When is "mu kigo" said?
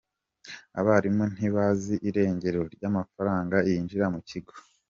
4.13-4.53